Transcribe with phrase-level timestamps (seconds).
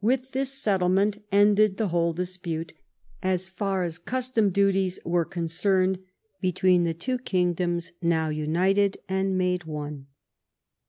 [0.00, 2.72] With this settlement ended the whole dispute,
[3.22, 6.00] so far as custom duties were concerned,
[6.40, 10.08] between the two kingdoms now united and made one.